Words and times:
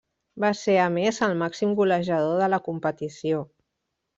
Va 0.43 0.49
ser, 0.59 0.77
a 0.85 0.87
més, 0.95 1.19
el 1.27 1.35
màxim 1.41 1.75
golejador 1.81 2.43
de 2.45 2.51
la 2.55 2.61
competició. 2.71 3.47